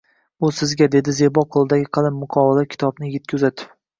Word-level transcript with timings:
-Bu 0.45 0.49
sizga!– 0.59 0.87
dedi 0.95 1.13
Zebo 1.17 1.43
qo’lidagi 1.57 1.85
qalin 1.97 2.17
muqovali 2.21 2.65
kitobni 2.71 3.11
yigitga 3.11 3.39
uzatib. 3.41 3.77